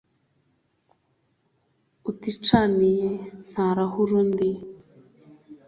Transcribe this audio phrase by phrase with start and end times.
[2.09, 3.09] uticaniye
[3.51, 4.49] ntarahurira undi.